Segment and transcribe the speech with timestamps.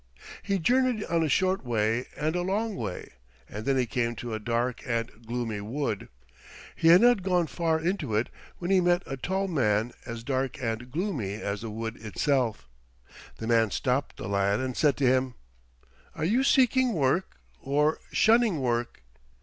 [0.41, 3.11] He journeyed on a short way and a long way,
[3.47, 6.09] and then he came to a dark and gloomy wood.
[6.75, 10.59] He had not gone far into it when he met a tall man as dark
[10.59, 12.67] and gloomy as the wood itself.
[13.37, 15.35] The man stopped the lad and said to him,
[16.15, 19.03] "Are you seeking work or shunning work?"